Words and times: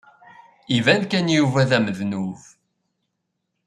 Iban 0.77 1.03
kan 1.11 1.27
Yuba 1.35 1.69
d 1.69 1.71
amednub. 1.77 2.41